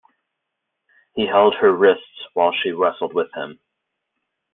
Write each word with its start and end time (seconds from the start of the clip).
He 1.13 1.27
held 1.27 1.53
her 1.61 1.71
wrists 1.71 2.23
while 2.33 2.51
she 2.63 2.71
wrestled 2.71 3.13
with 3.13 3.31
him. 3.35 3.59